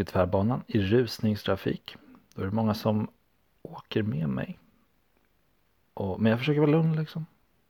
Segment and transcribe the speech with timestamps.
[0.00, 1.96] Åker tvärbanan i rusningstrafik.
[2.34, 3.08] Då är det många som
[3.62, 4.58] åker med mig.
[5.94, 7.26] Och, men jag försöker vara lugn liksom.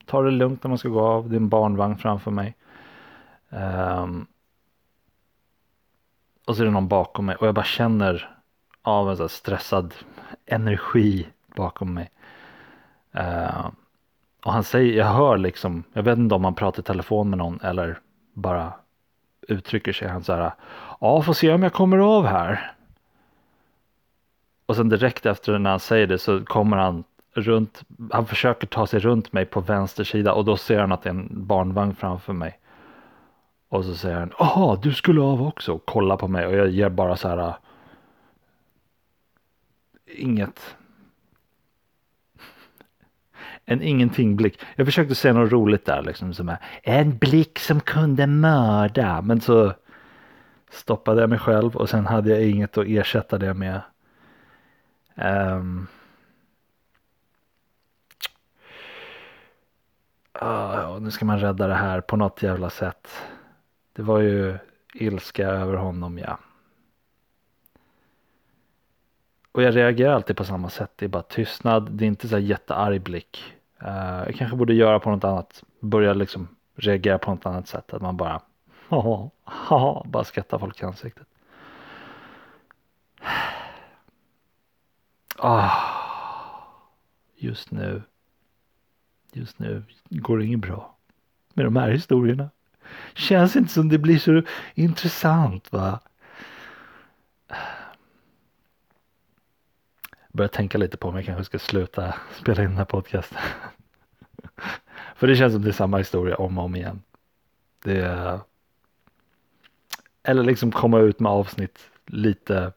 [0.07, 1.29] Ta det lugnt när man ska gå av.
[1.29, 2.57] Det är en barnvagn framför mig.
[3.49, 4.27] Um,
[6.47, 8.37] och så är det någon bakom mig och jag bara känner
[8.83, 9.95] av en så stressad
[10.47, 12.11] energi bakom mig.
[13.17, 13.71] Uh,
[14.45, 17.39] och han säger, jag hör liksom, jag vet inte om han pratar i telefon med
[17.39, 17.99] någon eller
[18.33, 18.73] bara
[19.49, 20.09] uttrycker sig.
[20.09, 20.53] Han så här,
[21.01, 22.73] ja får se om jag kommer av här.
[24.67, 28.87] Och sen direkt efter när han säger det så kommer han runt, han försöker ta
[28.87, 31.95] sig runt mig på vänster sida och då ser han att det är en barnvagn
[31.95, 32.59] framför mig.
[33.69, 36.69] Och så säger han, jaha du skulle av också, och kollar på mig och jag
[36.69, 37.55] ger bara så här äh,
[40.07, 40.77] inget
[43.65, 44.61] en ingenting blick.
[44.77, 49.23] Jag försökte säga något roligt där liksom som är en blick som kunde mörda.
[49.23, 49.73] Men så
[50.71, 53.81] stoppade jag mig själv och sen hade jag inget att ersätta det med.
[55.15, 55.87] Um,
[60.43, 63.09] uh, nu ska man rädda det här på något jävla sätt.
[63.93, 64.59] Det var ju
[64.95, 66.39] ilska över honom ja.
[69.53, 70.91] Och jag reagerar alltid på samma sätt.
[70.97, 71.91] Det är bara tystnad.
[71.91, 73.55] Det är inte så här jättearg blick.
[73.83, 75.65] Uh, jag kanske borde göra på något annat.
[75.81, 77.95] Börja liksom reagera på något annat sätt.
[77.95, 78.41] Att man bara
[78.93, 81.27] Ja, haha, bara skrattar folk i ansiktet.
[85.43, 85.71] Ah,
[87.37, 88.03] just nu.
[89.33, 90.97] Just nu går det inget bra.
[91.55, 92.51] Med de här historierna.
[93.15, 94.43] Känns inte som det blir så
[94.75, 96.01] intressant va.
[100.33, 103.39] börjar tänka lite på om jag kanske ska sluta spela in den här podcasten.
[105.15, 107.03] För det känns som det är samma historia om och om igen.
[107.85, 108.41] Det är...
[110.23, 112.73] Eller liksom komma ut med avsnitt lite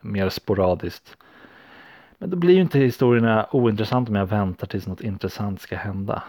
[0.00, 1.16] mer sporadiskt.
[2.18, 6.22] Men då blir ju inte historierna ointressanta om jag väntar tills något intressant ska hända.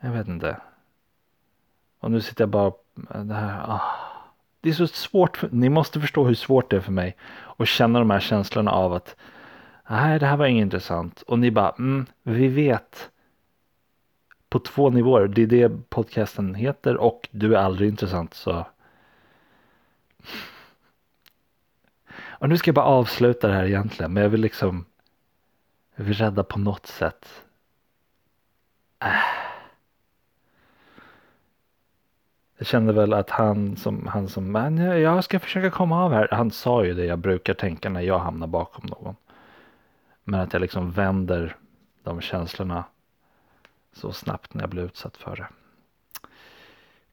[0.00, 0.56] Jag vet inte.
[2.00, 2.72] Och nu sitter jag bara,
[3.24, 3.80] det här, ah.
[4.60, 7.16] Det är så svårt, för, ni måste förstå hur svårt det är för mig
[7.56, 9.16] att känna de här känslorna av att
[9.90, 13.10] nej det här var inget intressant och ni bara mm, vi vet
[14.48, 18.66] på två nivåer, det är det podcasten heter och du är aldrig intressant så
[22.20, 24.84] och nu ska jag bara avsluta det här egentligen men jag vill liksom
[25.98, 27.42] jag vill rädda på något sätt.
[32.58, 36.28] Jag kände väl att han som, han som, men jag ska försöka komma av här.
[36.30, 39.16] Han sa ju det jag brukar tänka när jag hamnar bakom någon.
[40.24, 41.56] Men att jag liksom vänder
[42.02, 42.84] de känslorna
[43.98, 45.48] så snabbt när jag blev utsatt för det.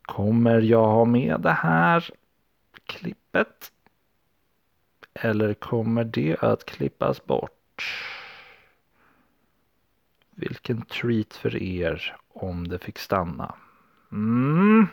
[0.02, 2.10] Kommer jag ha med det här
[2.86, 3.72] klippet?
[5.14, 7.84] Eller kommer det att klippas bort?
[10.30, 13.56] Vilken treat för er om det fick stanna.
[14.12, 14.88] Mm.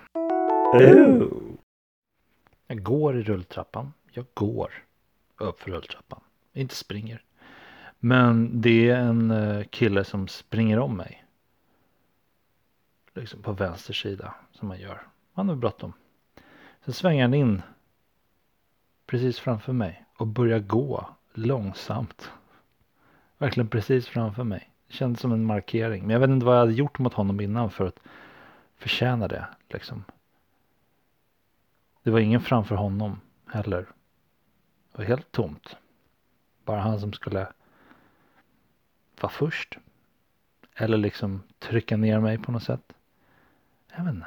[2.66, 3.92] Jag går i rulltrappan.
[4.12, 4.72] Jag går
[5.36, 6.20] upp för rulltrappan.
[6.52, 7.22] Inte springer.
[7.98, 11.21] Men det är en eh, kille som springer om mig.
[13.14, 15.02] Liksom på vänster sida som man gör.
[15.32, 15.92] Han har bråttom.
[16.84, 17.62] Sen svänger han in
[19.06, 22.30] precis framför mig och börjar gå långsamt.
[23.38, 24.70] Verkligen precis framför mig.
[24.86, 26.02] Det kändes som en markering.
[26.02, 27.98] Men jag vet inte vad jag hade gjort mot honom innan för att
[28.76, 29.46] förtjäna det.
[29.68, 30.04] Liksom.
[32.02, 33.86] Det var ingen framför honom heller.
[34.92, 35.76] Det var helt tomt.
[36.64, 37.46] Bara han som skulle
[39.20, 39.78] vara först.
[40.74, 42.92] Eller liksom trycka ner mig på något sätt.
[43.96, 44.26] Jag vet inte.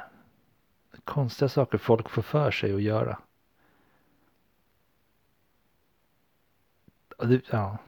[1.04, 3.18] Konstiga saker folk får för sig att göra.
[7.18, 7.78] Och det, ja.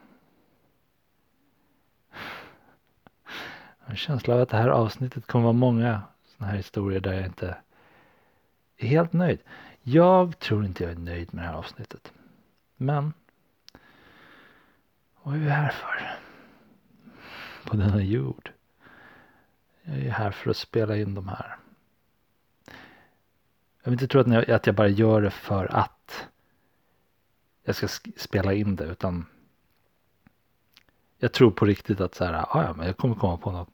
[3.79, 6.99] Jag har en känsla av att det här avsnittet kommer vara många sådana här historier
[6.99, 7.57] där jag inte
[8.77, 9.39] är helt nöjd.
[9.81, 12.13] Jag tror inte jag är nöjd med det här avsnittet.
[12.75, 13.13] Men
[15.23, 16.17] vad är vi här för?
[17.65, 18.51] På denna jord.
[19.81, 21.57] Jag är här för att spela in de här.
[23.83, 26.27] Jag vill inte tro att, jag, att jag bara gör det för att
[27.63, 27.87] jag ska
[28.17, 29.25] spela in det utan
[31.17, 33.69] jag tror på riktigt att så här, ah, ja, men jag kommer komma på något,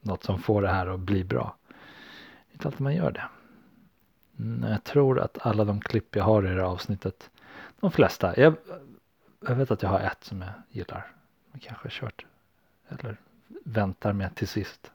[0.00, 1.56] något som får det här att bli bra.
[1.68, 1.74] Det
[2.50, 3.28] är inte alltid man gör det.
[4.38, 7.30] Mm, jag tror att alla de klipp jag har i det här avsnittet,
[7.80, 8.54] de flesta, jag,
[9.46, 11.12] jag vet att jag har ett som jag gillar.
[11.52, 12.26] Jag kanske har kört
[12.88, 13.16] eller
[13.64, 14.92] väntar med till sist.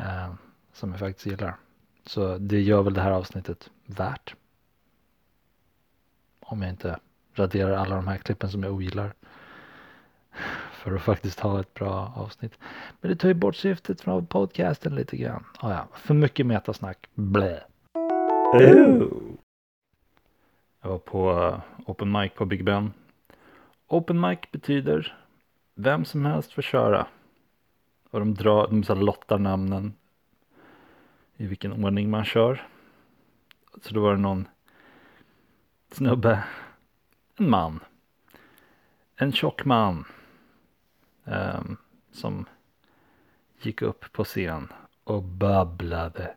[0.00, 0.34] uh,
[0.72, 1.56] som jag faktiskt gillar.
[2.04, 4.34] Så det gör väl det här avsnittet värt.
[6.40, 6.98] Om jag inte
[7.34, 9.14] raderar alla de här klippen som jag ogillar.
[10.72, 12.58] För att faktiskt ha ett bra avsnitt.
[13.00, 15.44] Men det tar ju bort syftet från podcasten lite grann.
[15.62, 17.08] Oh ja, för mycket metasnack.
[17.14, 17.62] Blä.
[20.82, 21.60] Jag var på eh,
[21.90, 22.92] open mic på Big Ben.
[23.88, 25.18] Open mic betyder
[25.74, 27.06] vem som helst får köra.
[28.10, 29.94] Och de, drar, de så lottar namnen
[31.36, 32.66] i vilken ordning man kör.
[33.82, 34.48] Så då var det någon
[35.90, 36.44] snubbe,
[37.36, 37.80] en man,
[39.16, 40.04] en tjock man
[41.24, 41.76] um,
[42.12, 42.46] som
[43.62, 44.68] gick upp på scen
[45.04, 46.34] och babblade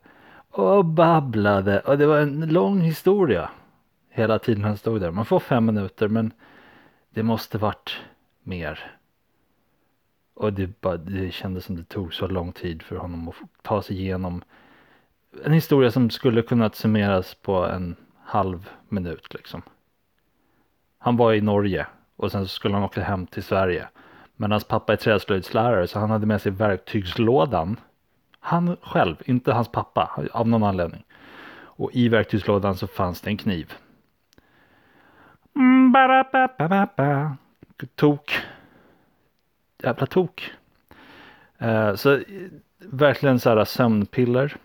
[0.49, 3.49] och babblade och det var en lång historia
[4.09, 5.11] hela tiden han stod där.
[5.11, 6.33] Man får fem minuter men
[7.09, 7.97] det måste varit
[8.43, 8.91] mer.
[10.33, 13.81] Och det, bara, det kändes som det tog så lång tid för honom att ta
[13.81, 14.43] sig igenom
[15.43, 19.61] en historia som skulle kunna summeras på en halv minut liksom.
[20.97, 23.87] Han var i Norge och sen skulle han åka hem till Sverige.
[24.35, 27.79] Men hans pappa är träslöjdslärare så han hade med sig verktygslådan.
[28.39, 31.03] Han själv, inte hans pappa, av någon anledning.
[31.57, 33.73] Och i verktygslådan så fanns det en kniv.
[35.55, 35.91] Mm,
[37.95, 38.31] tok.
[39.83, 40.51] Jävla tok.
[41.57, 42.19] Eh, så
[42.79, 44.57] verkligen så här sömnpiller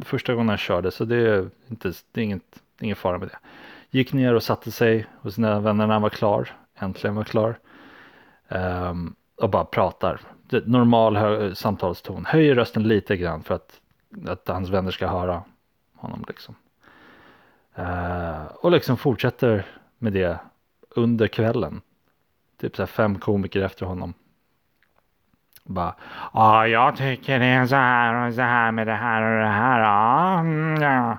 [0.00, 3.38] första gången han körde så det är, inte, det är inget, ingen fara med det.
[3.90, 7.58] Gick ner och satte sig hos sina vänner när han var klar, äntligen var klar.
[8.48, 10.20] Um, och bara pratar.
[10.64, 12.24] Normal hö- samtalston.
[12.24, 13.80] Höjer rösten lite grann för att,
[14.26, 15.42] att hans vänner ska höra
[15.94, 16.54] honom liksom.
[17.78, 19.66] Uh, och liksom fortsätter
[19.98, 20.38] med det
[20.90, 21.80] under kvällen.
[22.60, 24.14] Typ så här fem komiker efter honom.
[25.64, 25.94] Bara,
[26.32, 29.52] ja jag tycker det är så här och så här med det här och det
[29.52, 29.80] här.
[29.80, 30.40] Ja.
[30.40, 31.16] Mm,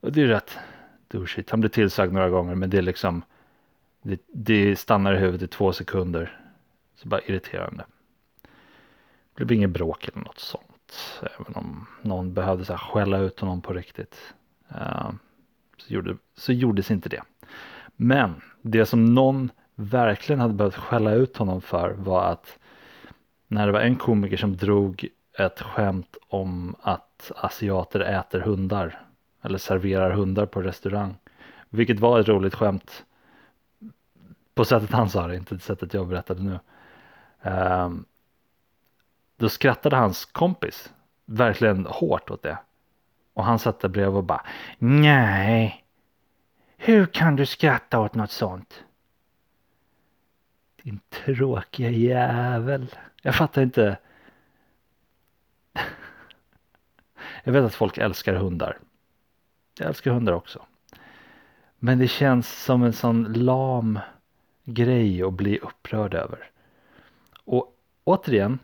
[0.00, 0.58] och det är rätt
[1.08, 1.50] douchigt.
[1.50, 3.22] Han blir tillsagd några gånger men det är liksom
[4.02, 6.40] det, det stannar i huvudet i två sekunder.
[6.96, 7.84] Så bara irriterande.
[9.34, 11.22] Det blev inget bråk eller något sånt.
[11.22, 14.34] Även om någon behövde så här skälla ut honom på riktigt.
[14.70, 15.10] Uh,
[15.76, 17.22] så, gjorde, så gjordes inte det.
[17.96, 22.58] Men det som någon verkligen hade behövt skälla ut honom för var att
[23.48, 25.08] när det var en komiker som drog
[25.38, 29.00] ett skämt om att asiater äter hundar
[29.42, 31.14] eller serverar hundar på restaurang.
[31.70, 33.04] Vilket var ett roligt skämt
[34.54, 36.58] på sättet han sa det, inte det sättet jag berättade nu.
[37.50, 38.04] Um,
[39.36, 40.92] då skrattade hans kompis
[41.24, 42.58] verkligen hårt åt det.
[43.34, 44.46] Och han satt där bredvid och bara
[44.78, 45.84] Nej,
[46.76, 48.84] hur kan du skratta åt något sånt?
[50.82, 52.94] Din tråkiga jävel.
[53.26, 53.98] Jag fattar inte.
[57.44, 58.78] Jag vet att folk älskar hundar.
[59.78, 60.62] Jag älskar hundar också.
[61.78, 63.98] Men det känns som en sån lam
[64.64, 66.50] grej att bli upprörd över.
[67.44, 68.58] Och återigen.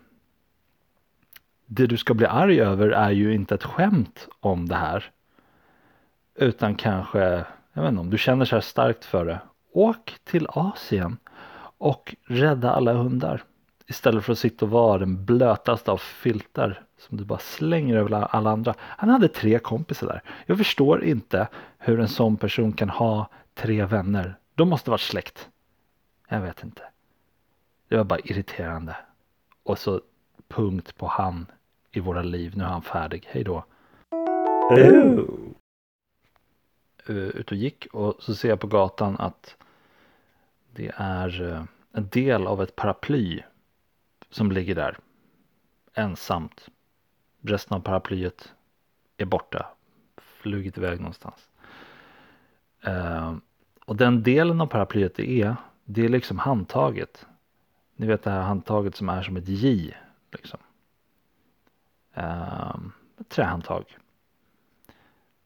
[1.65, 5.11] Det du ska bli arg över är ju inte ett skämt om det här.
[6.35, 9.39] Utan kanske, jag vet inte om du känner så här starkt för det.
[9.71, 11.17] Åk till Asien
[11.77, 13.43] och rädda alla hundar.
[13.87, 18.35] Istället för att sitta och vara den blötaste av filtar som du bara slänger över
[18.35, 18.73] alla andra.
[18.79, 20.21] Han hade tre kompisar där.
[20.45, 21.47] Jag förstår inte
[21.77, 24.35] hur en sån person kan ha tre vänner.
[24.55, 25.49] De måste varit släkt.
[26.27, 26.81] Jag vet inte.
[27.87, 28.95] Det var bara irriterande.
[29.63, 30.01] Och så
[30.47, 31.45] punkt på han
[31.91, 32.53] i våra liv.
[32.57, 33.27] Nu är han färdig.
[33.31, 33.65] Hej då.
[34.69, 35.19] Oh.
[37.07, 39.55] Ut och gick och så ser jag på gatan att
[40.71, 43.43] det är eh, en del av ett paraply
[44.33, 44.97] som ligger där
[45.93, 46.69] ensamt.
[47.41, 48.53] Resten av paraplyet
[49.17, 49.65] är borta,
[50.17, 51.49] flugit iväg någonstans.
[52.87, 53.35] Uh,
[53.85, 57.27] och den delen av paraplyet det är, det är liksom handtaget.
[57.95, 59.93] Ni vet det här handtaget som är som ett J.
[60.31, 60.59] Liksom.
[62.17, 62.75] Uh,
[63.19, 63.97] ett trähandtag.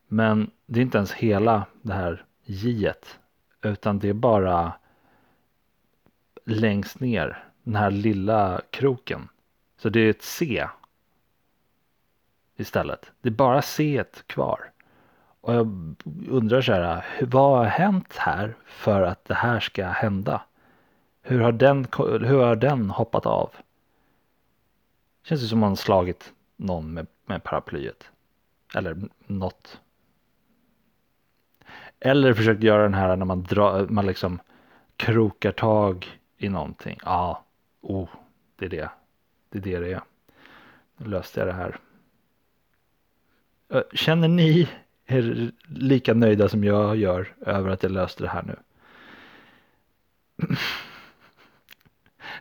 [0.07, 2.93] Men det är inte ens hela det här J.
[3.61, 4.73] Utan det är bara
[6.45, 9.29] längst ner den här lilla kroken.
[9.77, 10.67] Så det är ett C.
[12.55, 13.11] istället.
[13.21, 14.71] Det är bara C kvar.
[15.41, 15.95] Och jag
[16.29, 20.41] undrar så här, vad har hänt här för att det här ska hända?
[21.21, 23.51] Hur har den, hur har den hoppat av?
[25.23, 28.11] Känns det som man slagit någon med, med paraplyet.
[28.75, 29.81] Eller något.
[31.99, 34.39] Eller försökt göra den här när man drar, man liksom
[34.95, 36.99] krokar tag i någonting.
[37.05, 37.43] Ja,
[37.81, 38.09] oh,
[38.55, 38.89] det är det.
[39.49, 40.01] Det är det det är.
[40.97, 41.79] Nu löste jag det här.
[43.93, 44.69] Känner ni
[45.05, 48.55] er lika nöjda som jag gör över att jag löste det här nu?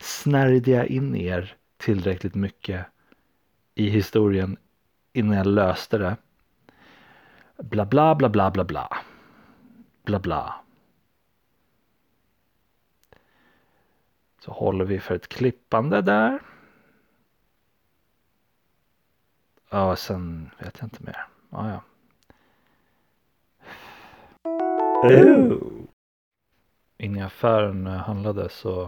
[0.00, 2.86] Snärjde jag in er tillräckligt mycket
[3.74, 4.56] i historien
[5.12, 6.16] innan jag löste det?
[7.56, 8.96] Bla bla bla bla bla bla.
[10.04, 10.65] Bla bla.
[14.46, 16.38] Så håller vi för ett klippande där.
[19.70, 21.26] Ja, sen vet jag inte mer.
[21.50, 21.82] Ja, ja.
[26.98, 28.82] Inne i affären handlade så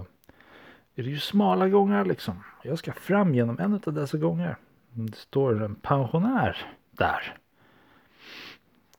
[0.94, 2.44] är det ju smala gångar liksom.
[2.62, 4.56] Jag ska fram genom en av dessa gånger.
[4.90, 6.56] Det står en pensionär
[6.90, 7.36] där.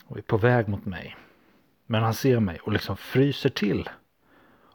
[0.05, 1.17] Och är på väg mot mig.
[1.85, 3.89] Men han ser mig och liksom fryser till.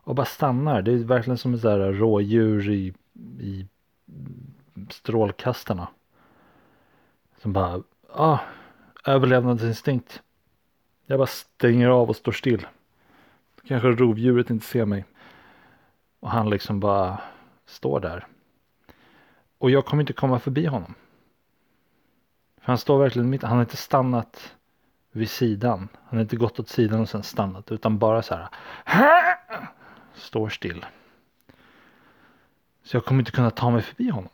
[0.04, 0.82] Och bara stannar.
[0.82, 2.94] Det är verkligen som ett rådjur i,
[3.40, 3.66] i
[4.90, 5.88] strålkastarna.
[7.42, 7.82] Som bara,
[8.12, 8.38] ah,
[9.04, 10.22] överlevnadsinstinkt.
[11.06, 12.66] Jag bara stänger av och står still.
[13.64, 15.04] Kanske rovdjuret inte ser mig.
[16.20, 17.20] Och han liksom bara
[17.66, 18.26] står där.
[19.58, 20.94] Och jag kommer inte komma förbi honom.
[22.60, 24.54] För han står verkligen mitt, han har inte stannat
[25.12, 25.88] vid sidan.
[26.04, 28.48] Han har inte gått åt sidan och sen stannat utan bara så här.
[30.14, 30.86] Står still.
[32.82, 34.32] Så jag kommer inte kunna ta mig förbi honom.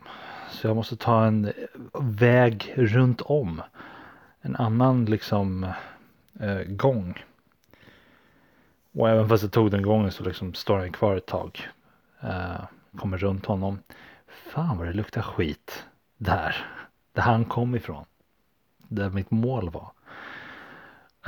[0.50, 1.52] Så jag måste ta en
[2.00, 3.62] väg runt om.
[4.40, 5.64] En annan liksom
[6.40, 7.24] eh, gång.
[8.92, 11.68] Och även fast jag tog den gången så liksom står han kvar ett tag.
[12.20, 12.64] Eh,
[12.96, 13.78] kommer runt honom.
[14.26, 16.66] Fan vad det luktar skit där.
[17.12, 18.04] Där han kom ifrån.
[18.88, 19.92] Där mitt mål var.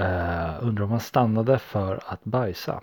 [0.01, 2.81] Uh, undrar om han stannade för att bajsa.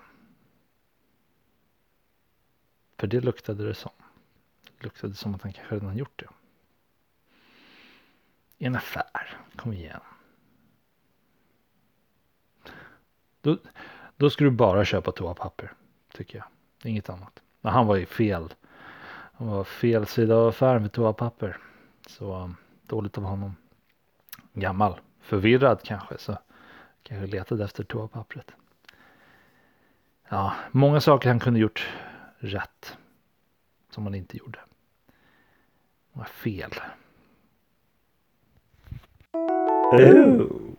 [3.00, 3.92] För det luktade det som.
[4.64, 6.28] Det luktade som att han kanske redan gjort det.
[8.58, 9.38] I en affär.
[9.56, 10.00] Kom igen.
[13.42, 13.58] Då,
[14.18, 15.74] då ska du bara köpa toapapper.
[16.14, 16.48] Tycker jag.
[16.92, 17.42] Inget annat.
[17.62, 18.54] Men han var ju fel.
[19.34, 21.58] Han var fel sida av affären med toapapper.
[22.08, 22.56] Så um,
[22.88, 23.56] dåligt av honom.
[24.54, 25.00] Gammal.
[25.20, 26.18] Förvirrad kanske.
[26.18, 26.38] Så
[27.04, 28.52] kanske letade efter toapappret.
[30.30, 31.90] Ja, många saker han kunde gjort
[32.40, 32.98] rätt.
[33.90, 34.60] Som man inte gjorde.
[36.14, 36.72] Var fel.
[39.92, 40.70] Oh.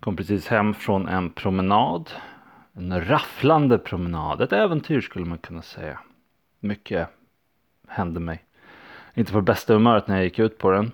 [0.00, 2.10] Kom precis hem från en promenad.
[2.72, 4.40] En rafflande promenad.
[4.40, 6.00] Ett äventyr skulle man kunna säga.
[6.60, 7.08] Mycket
[7.88, 8.44] hände mig.
[9.14, 10.92] Inte på bästa humöret när jag gick ut på den.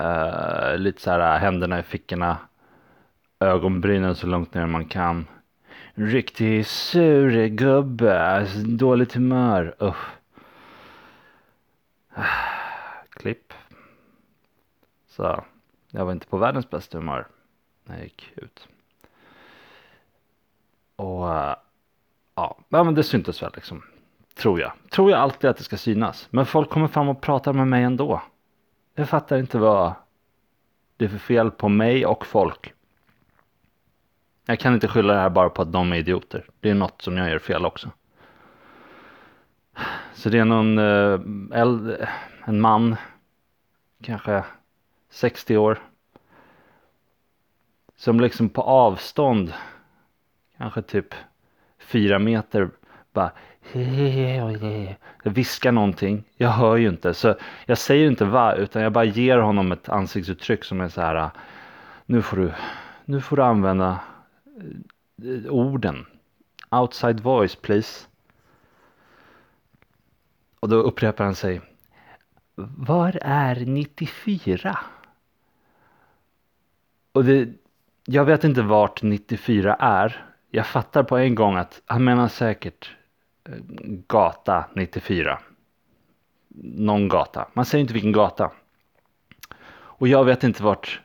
[0.00, 2.38] Uh, lite så här händerna i fickorna.
[3.40, 5.26] Ögonbrynen så långt ner man kan.
[5.94, 8.22] Riktig sur gubbe.
[8.22, 9.74] Alltså, dåligt humör.
[9.82, 9.96] Uh.
[13.10, 13.52] Klipp.
[15.08, 15.44] Så
[15.90, 17.26] jag var inte på världens bästa humör
[17.84, 18.68] när jag gick ut.
[20.96, 21.54] Och uh,
[22.34, 23.82] ja, men det syntes väl liksom.
[24.34, 24.72] Tror jag.
[24.90, 26.28] Tror jag alltid att det ska synas.
[26.30, 28.22] Men folk kommer fram och pratar med mig ändå.
[28.94, 29.94] Jag fattar inte vad
[30.96, 32.72] det är för fel på mig och folk.
[34.46, 36.44] Jag kan inte skylla det här bara på att de är idioter.
[36.60, 37.90] Det är något som jag gör fel också.
[40.14, 41.20] Så det är någon eh,
[41.60, 42.08] äldre,
[42.44, 42.96] en man,
[44.02, 44.44] kanske
[45.10, 45.78] 60 år.
[47.96, 49.52] Som liksom på avstånd,
[50.58, 51.14] kanske typ
[51.78, 52.70] fyra meter,
[53.12, 53.30] bara
[55.22, 57.14] viskar någonting, jag hör ju inte.
[57.14, 57.34] Så
[57.66, 61.30] jag säger inte va, utan jag bara ger honom ett ansiktsuttryck som är så här.
[62.06, 62.52] Nu får du,
[63.04, 64.00] nu får du använda
[65.24, 66.06] Eh, orden.
[66.70, 68.06] Outside voice please.
[70.60, 71.60] Och då upprepar han sig.
[72.54, 74.78] Var är 94?
[77.12, 77.48] Och det,
[78.04, 80.26] jag vet inte vart 94 är.
[80.50, 82.96] Jag fattar på en gång att han menar säkert
[83.44, 83.54] eh,
[84.06, 85.38] gata 94.
[86.64, 87.48] Någon gata.
[87.52, 88.50] Man säger inte vilken gata.
[89.74, 91.00] Och jag vet inte vart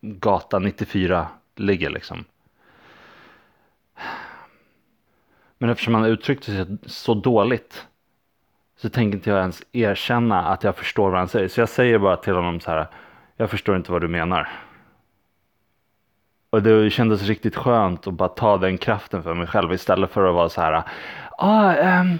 [0.00, 2.24] gata 94 ligger liksom.
[5.58, 7.86] Men eftersom han uttryckte sig så dåligt
[8.76, 11.48] så tänker inte jag ens erkänna att jag förstår vad han säger.
[11.48, 12.86] Så jag säger bara till honom så här,
[13.36, 14.48] jag förstår inte vad du menar.
[16.50, 20.28] Och det kändes riktigt skönt att bara ta den kraften för mig själv istället för
[20.28, 20.82] att vara så här,
[21.38, 22.18] ah, um,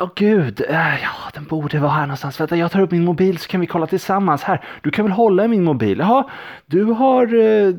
[0.00, 2.40] Åh oh, gud, uh, ja den borde vara här någonstans.
[2.40, 4.42] Vänta, jag tar upp min mobil så kan vi kolla tillsammans.
[4.42, 5.98] Här, du kan väl hålla i min mobil?
[5.98, 6.24] Jaha,
[6.66, 7.34] du har...
[7.34, 7.74] Uh,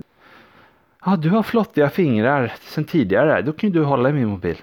[1.05, 3.41] ja, du har flottiga fingrar sen tidigare.
[3.41, 4.57] Då kan ju du hålla i min mobil.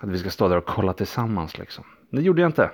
[0.00, 1.84] Att vi ska stå där och kolla tillsammans liksom.
[2.10, 2.70] Det gjorde jag inte.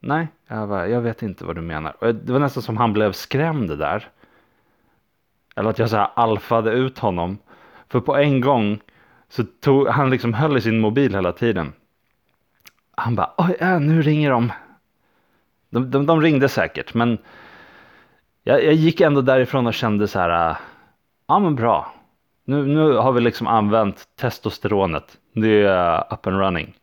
[0.00, 2.12] Nej, jag, bara, jag vet inte vad du menar.
[2.12, 4.08] Det var nästan som han blev skrämd där.
[5.56, 7.38] Eller att jag så här alfade ut honom.
[7.88, 8.80] För på en gång
[9.28, 11.72] så tog han liksom höll i sin mobil hela tiden.
[12.90, 14.52] Han bara, oj, äh, nu ringer de.
[15.70, 16.06] De, de.
[16.06, 17.18] de ringde säkert, men
[18.42, 20.56] jag, jag, gick ändå därifrån och kände så här, ah,
[21.26, 21.94] ja men bra.
[22.48, 25.18] Nu, nu har vi liksom använt testosteronet.
[25.32, 26.74] Det är up and running.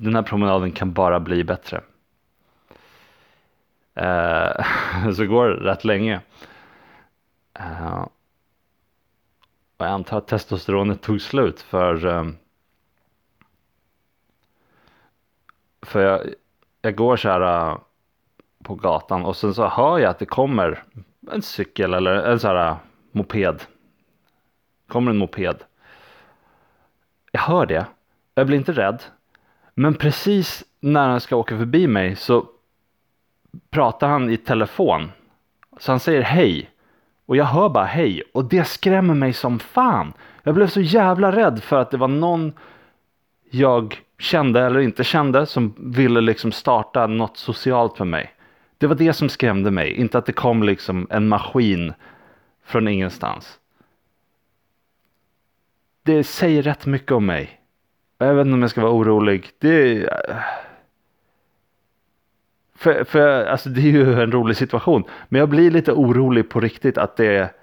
[0.00, 1.80] Den här promenaden kan bara bli bättre.
[3.94, 4.66] Eh,
[5.16, 6.20] så går det rätt länge.
[7.58, 8.02] Eh,
[9.76, 12.24] och jag antar att testosteronet tog slut för eh,
[15.82, 16.20] för jag,
[16.82, 17.78] jag går så här eh,
[18.62, 20.84] på gatan och sen så hör jag att det kommer
[21.32, 22.76] en cykel eller en så här eh,
[23.12, 23.62] moped.
[24.88, 25.56] Kommer en moped.
[27.32, 27.86] Jag hör det.
[28.34, 29.02] Jag blir inte rädd.
[29.74, 32.46] Men precis när han ska åka förbi mig så
[33.70, 35.12] pratar han i telefon.
[35.78, 36.70] Så han säger hej.
[37.26, 38.22] Och jag hör bara hej.
[38.34, 40.12] Och det skrämmer mig som fan.
[40.42, 42.52] Jag blev så jävla rädd för att det var någon
[43.50, 48.34] jag kände eller inte kände som ville liksom starta något socialt för mig.
[48.78, 51.92] Det var det som skrämde mig, inte att det kom liksom en maskin
[52.64, 53.58] från ingenstans.
[56.04, 57.60] Det säger rätt mycket om mig.
[58.18, 59.50] Jag vet inte om jag ska vara orolig.
[59.58, 60.36] Det, eh,
[62.74, 65.04] för, för alltså det är ju en rolig situation.
[65.28, 67.54] Men jag blir lite orolig på riktigt att det,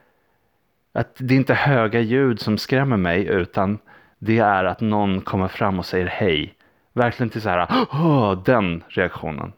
[0.94, 3.80] att det inte är höga ljud som skrämmer mig utan
[4.20, 6.56] det är att någon kommer fram och säger hej.
[6.94, 9.54] Verkligen till så här, oh, den reaktionen.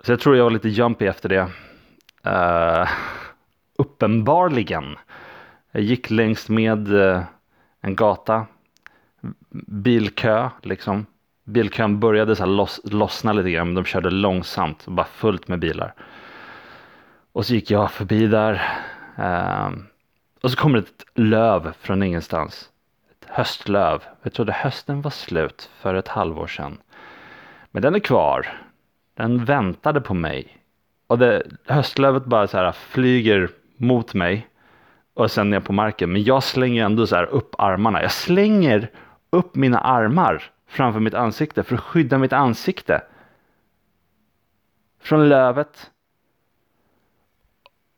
[0.00, 1.48] Så jag tror jag var lite jumpy efter det.
[2.26, 2.88] Uh,
[3.76, 4.96] uppenbarligen.
[5.74, 7.22] Jag gick längs med eh,
[7.80, 8.46] en gata.
[9.66, 11.06] Bilkö liksom.
[11.44, 14.86] Bilkön började så här loss, lossna lite grann men de körde långsamt.
[14.86, 15.94] Bara fullt med bilar.
[17.32, 18.62] Och så gick jag förbi där.
[19.16, 19.86] Ehm,
[20.42, 22.70] och så kommer ett löv från ingenstans.
[23.10, 24.02] Ett höstlöv.
[24.22, 26.78] Jag trodde hösten var slut för ett halvår sedan.
[27.70, 28.60] Men den är kvar.
[29.14, 30.58] Den väntade på mig.
[31.06, 34.48] Och det, höstlövet bara så här flyger mot mig.
[35.14, 36.12] Och sen ner på marken.
[36.12, 38.02] Men jag slänger ändå så här upp armarna.
[38.02, 38.90] Jag slänger
[39.30, 43.02] upp mina armar framför mitt ansikte för att skydda mitt ansikte.
[45.00, 45.90] Från lövet.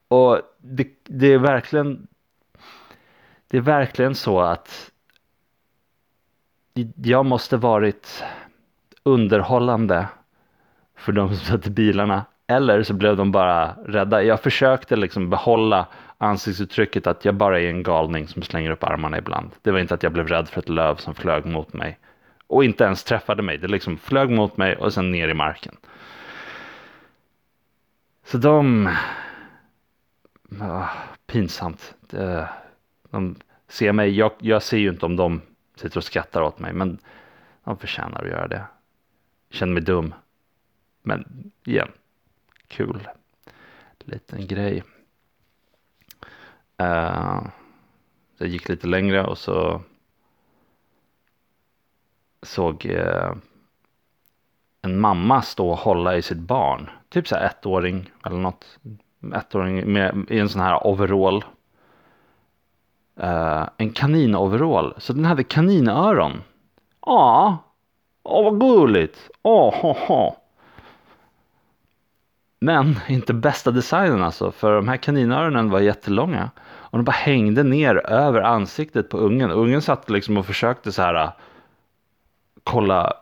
[0.08, 2.06] Och det, det är verkligen
[3.54, 4.90] det är verkligen så att
[6.96, 8.24] jag måste varit
[9.02, 10.08] underhållande
[10.96, 12.24] för de som satt i bilarna.
[12.46, 14.22] Eller så blev de bara rädda.
[14.22, 15.86] Jag försökte liksom behålla
[16.18, 19.50] ansiktsuttrycket att jag bara är en galning som slänger upp armarna ibland.
[19.62, 21.98] Det var inte att jag blev rädd för ett löv som flög mot mig.
[22.46, 23.58] Och inte ens träffade mig.
[23.58, 25.76] Det liksom flög mot mig och sen ner i marken.
[28.24, 28.88] Så de...
[30.60, 30.88] Ah,
[31.26, 31.94] pinsamt.
[33.10, 33.36] De
[33.68, 35.40] ser mig, jag, jag ser ju inte om de
[35.76, 36.98] sitter och skrattar åt mig, men
[37.64, 38.64] de förtjänar att göra det.
[39.48, 40.14] Jag känner mig dum.
[41.02, 41.88] Men igen,
[42.68, 43.08] kul.
[43.98, 44.82] Liten grej.
[46.82, 47.46] Uh,
[48.38, 49.80] jag gick lite längre och så
[52.42, 53.34] såg uh,
[54.82, 56.90] en mamma stå och hålla i sitt barn.
[57.08, 58.78] Typ så här ettåring eller något.
[59.34, 61.44] Ettåring med, i en sån här overall
[63.22, 64.94] uh, en kaninoverall.
[64.98, 66.42] Så den hade kaninöron.
[67.06, 67.58] Ja,
[68.22, 69.30] åh vad gulligt.
[69.42, 70.43] Åh, ho, ho.
[72.64, 76.50] Men inte bästa designen alltså, för de här kaninöronen var jättelånga.
[76.66, 79.50] Och de bara hängde ner över ansiktet på ungen.
[79.50, 81.30] Ungen satt liksom och försökte så här äh,
[82.64, 83.12] kolla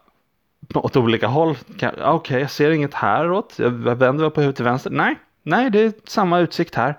[0.75, 1.57] åt olika håll.
[1.75, 3.55] Okej, okay, jag ser inget häråt.
[3.57, 4.91] Jag vänder på huvudet till vänster.
[4.91, 6.99] Nej, nej, det är samma utsikt här.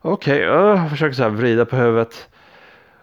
[0.00, 2.28] Okej, äh, okay, uh, försöker så här vrida på huvudet.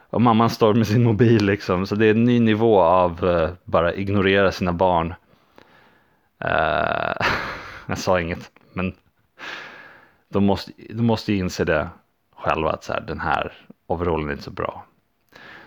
[0.09, 1.85] Och mamman står med sin mobil liksom.
[1.85, 5.13] Så det är en ny nivå av uh, bara ignorera sina barn.
[6.45, 7.25] Uh,
[7.87, 8.93] jag sa inget, men
[10.29, 11.89] de måste, de måste inse det
[12.35, 13.53] själva att så här, den här
[13.87, 14.85] overallen är inte så bra.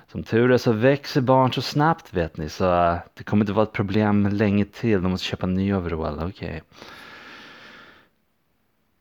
[0.07, 3.53] som tur är så växer barn så snabbt vet ni så äh, det kommer inte
[3.53, 5.03] vara ett problem länge till.
[5.03, 6.19] De måste köpa en ny overall.
[6.29, 6.63] Okej.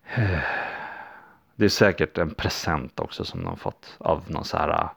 [0.06, 0.40] Okay.
[1.56, 4.90] Det är säkert en present också som de fått av någon så här äh,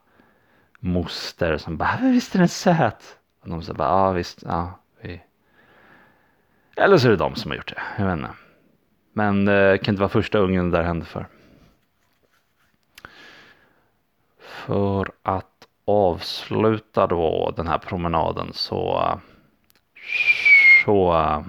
[0.79, 3.17] moster som bara visst är den söt.
[3.41, 5.21] Och de säger bara ja visst ja vi.
[6.75, 7.81] Eller så är det de som har gjort det.
[7.97, 8.42] Jag vet inte.
[9.13, 11.27] Men det kan inte vara första ungen där hände för.
[14.39, 19.19] För att avsluta då den här promenaden så
[20.85, 21.43] så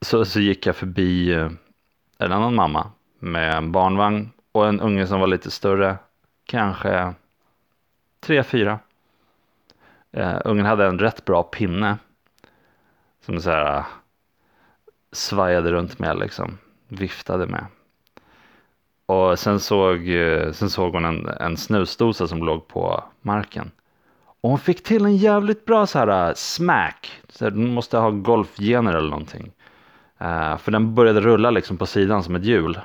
[0.00, 1.50] så, så gick jag förbi eh,
[2.18, 5.98] en annan mamma med en barnvagn och en unge som var lite större,
[6.44, 7.14] kanske
[8.20, 8.78] tre, fyra.
[10.16, 11.98] Uh, ungen hade en rätt bra pinne
[13.20, 13.84] som så här
[15.12, 17.66] svajade runt med liksom, viftade med.
[19.06, 23.70] Och sen såg, eh, sen såg hon en, en snusdosa som låg på marken.
[24.40, 27.20] Och hon fick till en jävligt bra så här eh, smack.
[27.28, 29.52] Så den måste ha golfgener eller någonting.
[30.22, 32.80] Uh, för den började rulla liksom på sidan som ett hjul.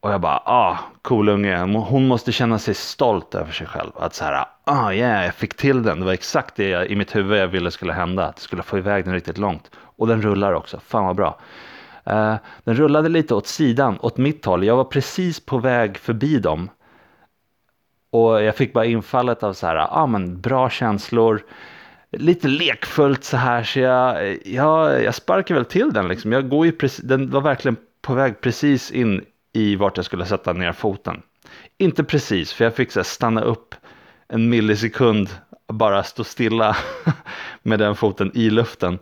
[0.00, 1.58] Och jag bara, ah, cool unge.
[1.78, 3.90] Hon måste känna sig stolt över sig själv.
[3.96, 6.00] Att så här, ah yeah, jag fick till den.
[6.00, 8.26] Det var exakt det jag, i mitt huvud jag ville skulle hända.
[8.26, 9.70] Att jag skulle få iväg den riktigt långt.
[9.98, 11.40] Och den rullar också, fan vad bra.
[12.10, 12.34] Uh,
[12.64, 14.64] den rullade lite åt sidan, åt mitt håll.
[14.64, 16.70] Jag var precis på väg förbi dem.
[18.10, 21.42] Och jag fick bara infallet av så här, ja ah, men bra känslor.
[22.10, 26.32] Lite lekfullt så här så jag, jag, jag sparkar väl till den liksom.
[26.32, 30.26] Jag går ju precis, den var verkligen på väg precis in i vart jag skulle
[30.26, 31.22] sätta ner foten.
[31.78, 33.74] Inte precis, för jag fick så här, stanna upp
[34.28, 35.28] en millisekund,
[35.72, 36.76] bara stå stilla
[37.62, 38.98] med den foten i luften.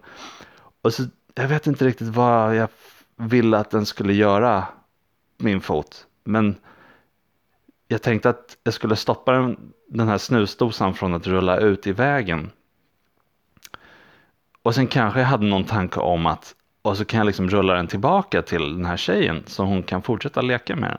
[0.87, 1.03] Och så,
[1.35, 2.69] jag vet inte riktigt vad jag
[3.17, 4.65] ville att den skulle göra,
[5.37, 6.07] min fot.
[6.25, 6.57] Men
[7.89, 11.93] jag tänkte att jag skulle stoppa den, den här snusdosan från att rulla ut i
[11.93, 12.51] vägen.
[14.63, 17.75] Och sen kanske jag hade någon tanke om att och så kan jag liksom rulla
[17.75, 20.99] den tillbaka till den här tjejen så hon kan fortsätta leka med den.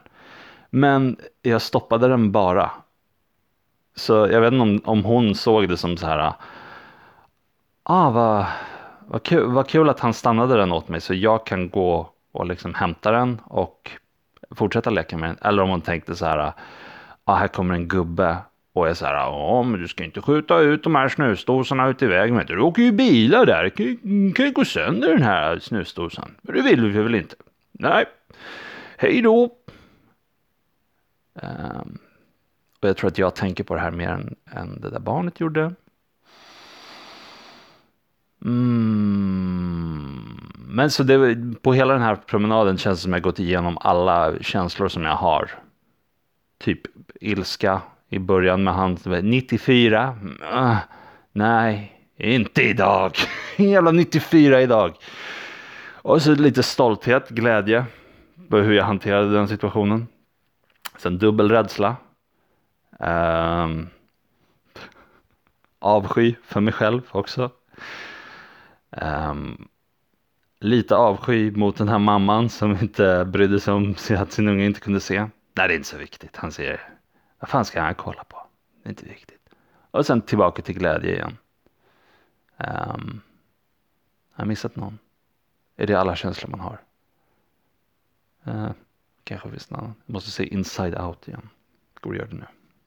[0.69, 2.71] Men jag stoppade den bara.
[3.95, 6.33] Så jag vet inte om, om hon såg det som så här.
[7.83, 8.45] Ah, vad,
[9.07, 12.45] vad, kul, vad kul att han stannade den åt mig så jag kan gå och
[12.45, 13.91] liksom hämta den och
[14.51, 15.37] fortsätta leka med den.
[15.41, 16.53] Eller om hon tänkte så här.
[17.23, 18.37] Ah, här kommer en gubbe
[18.73, 22.01] och jag så här, ja men du ska inte skjuta ut de här snusdosorna ut
[22.01, 22.45] i vägen.
[22.47, 26.35] Du åker ju bilar där, du kan, kan ju gå sönder den här snusdosan.
[26.41, 27.35] Men det vill vi väl inte?
[27.71, 28.05] Nej,
[28.97, 29.43] hej då.
[31.33, 31.97] Um,
[32.81, 35.39] och jag tror att jag tänker på det här mer än, än det där barnet
[35.39, 35.73] gjorde.
[38.45, 40.27] Mm.
[40.69, 43.77] Men så det, på hela den här promenaden känns det som att jag gått igenom
[43.81, 45.51] alla känslor som jag har.
[46.59, 46.81] Typ
[47.21, 50.17] ilska, i början med han 94.
[50.53, 50.77] Uh, äh,
[51.31, 53.11] nej, inte idag.
[53.55, 54.95] Hela 94 idag.
[55.91, 57.85] Och så lite stolthet, glädje
[58.49, 60.07] på hur jag hanterade den situationen.
[60.97, 61.95] Sen dubbel rädsla.
[62.99, 63.89] Um,
[65.79, 67.51] avsky för mig själv också.
[68.89, 69.67] Um,
[70.59, 74.79] lite avsky mot den här mamman som inte brydde sig om att sin unge inte
[74.79, 75.19] kunde se.
[75.53, 76.35] Nej, det är inte så viktigt.
[76.35, 76.89] Han säger,
[77.39, 78.47] vad fan ska han kolla på?
[78.83, 79.49] Det är inte viktigt.
[79.91, 81.37] Och sen tillbaka till glädje igen.
[82.57, 83.21] Um,
[84.31, 84.99] har jag missat någon?
[85.75, 86.79] Är det alla känslor man har?
[88.47, 88.71] Uh,
[89.23, 89.79] kanske finns någon.
[89.79, 89.95] annan.
[90.05, 91.49] Jag måste se inside out igen.
[92.01, 92.45] Går och gör det nu.